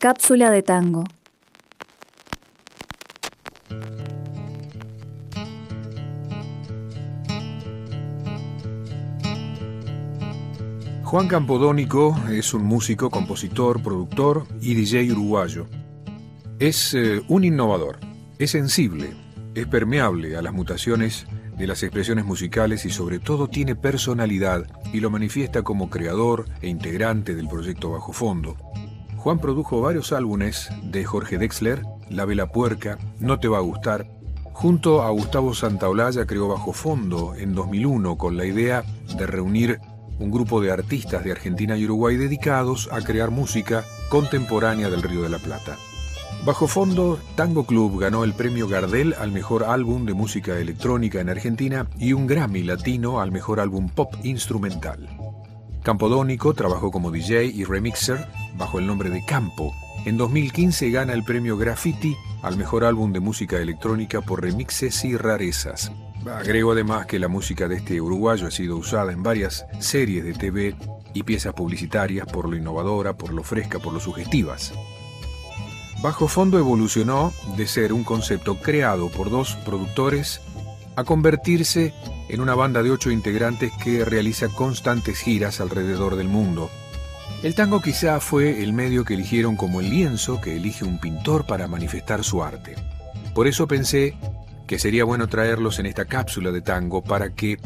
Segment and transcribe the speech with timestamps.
[0.00, 1.02] Cápsula de tango.
[11.02, 15.66] Juan Campodónico es un músico, compositor, productor y DJ uruguayo.
[16.60, 17.98] Es eh, un innovador,
[18.38, 19.16] es sensible,
[19.56, 21.26] es permeable a las mutaciones
[21.56, 26.68] de las expresiones musicales y sobre todo tiene personalidad y lo manifiesta como creador e
[26.68, 28.56] integrante del proyecto Bajo Fondo.
[29.28, 34.06] Juan produjo varios álbumes de Jorge Dexler, La Vela Puerca, No Te Va a Gustar.
[34.54, 38.84] Junto a Gustavo Santaolalla creó Bajo Fondo en 2001 con la idea
[39.18, 39.80] de reunir
[40.18, 45.20] un grupo de artistas de Argentina y Uruguay dedicados a crear música contemporánea del Río
[45.20, 45.76] de la Plata.
[46.46, 51.28] Bajo fondo, Tango Club ganó el premio Gardel al mejor álbum de música electrónica en
[51.28, 55.06] Argentina y un Grammy latino al mejor álbum pop instrumental.
[55.82, 59.72] Campodónico trabajó como DJ y remixer bajo el nombre de Campo.
[60.04, 65.16] En 2015 gana el premio Graffiti al mejor álbum de música electrónica por remixes y
[65.16, 65.92] rarezas.
[66.26, 70.34] Agrego además que la música de este uruguayo ha sido usada en varias series de
[70.34, 70.74] TV
[71.14, 74.72] y piezas publicitarias por lo innovadora, por lo fresca, por lo sugestivas.
[76.02, 80.40] Bajo Fondo evolucionó de ser un concepto creado por dos productores
[80.98, 81.94] a convertirse
[82.28, 86.72] en una banda de ocho integrantes que realiza constantes giras alrededor del mundo.
[87.44, 91.46] El tango quizá fue el medio que eligieron como el lienzo que elige un pintor
[91.46, 92.74] para manifestar su arte.
[93.32, 94.16] Por eso pensé
[94.66, 97.60] que sería bueno traerlos en esta cápsula de tango para que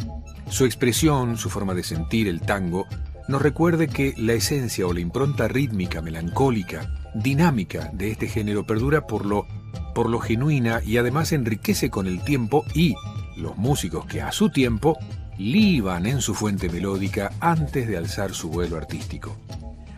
[0.51, 2.87] su expresión, su forma de sentir el tango,
[3.29, 9.07] nos recuerde que la esencia o la impronta rítmica, melancólica, dinámica de este género perdura
[9.07, 9.47] por lo,
[9.95, 12.95] por lo genuina y además enriquece con el tiempo y
[13.37, 14.99] los músicos que a su tiempo
[15.39, 19.37] liban en su fuente melódica antes de alzar su vuelo artístico.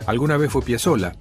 [0.06, 1.14] Alguna vez fue Piazzolla,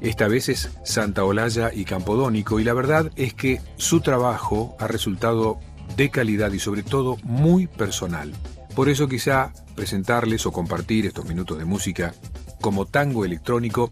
[0.00, 4.88] esta vez es Santa Olalla y Campodónico y la verdad es que su trabajo ha
[4.88, 5.60] resultado
[5.96, 8.32] de calidad y sobre todo muy personal.
[8.74, 12.14] Por eso quizá presentarles o compartir estos minutos de música
[12.60, 13.90] como tango electrónico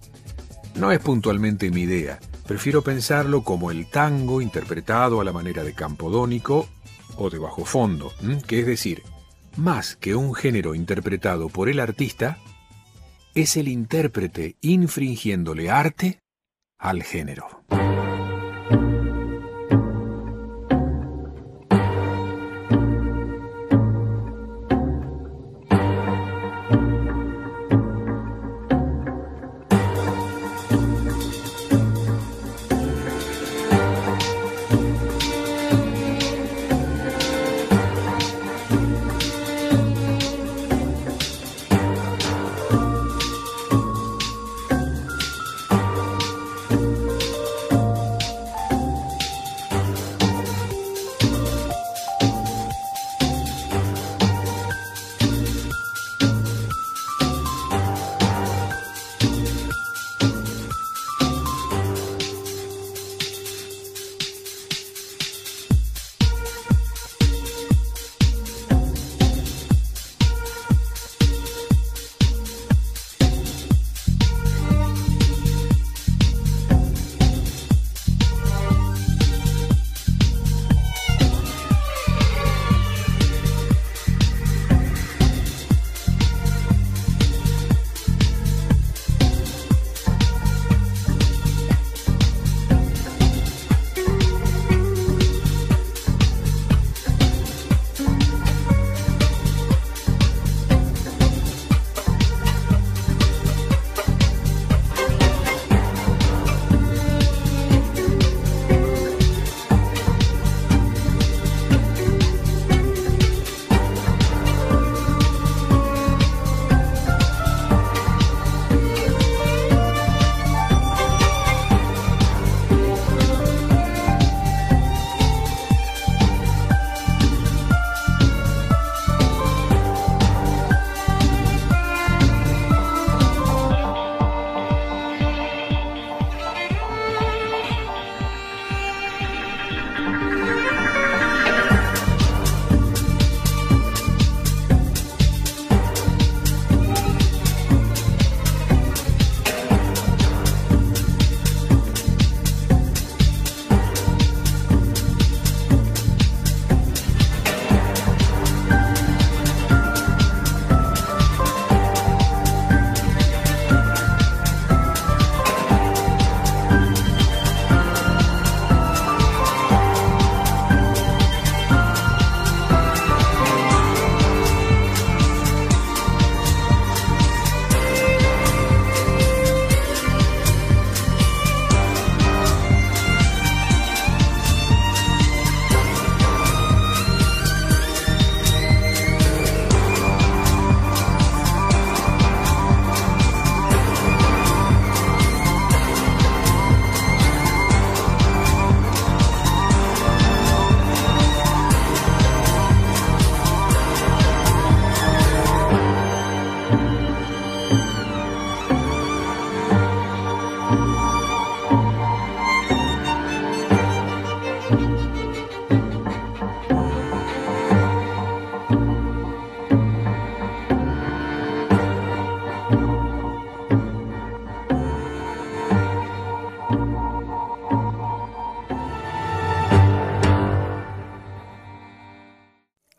[0.74, 2.18] no es puntualmente mi idea.
[2.46, 6.68] Prefiero pensarlo como el tango interpretado a la manera de Campodónico
[7.16, 8.12] o de bajo fondo,
[8.46, 9.02] que es decir,
[9.56, 12.38] más que un género interpretado por el artista,
[13.34, 16.20] es el intérprete infringiéndole arte
[16.78, 17.46] al género.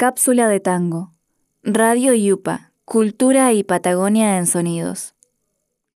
[0.02, 1.14] Cápsula de tango.
[1.62, 5.14] Radio Yupa, Cultura y Patagonia en Sonidos.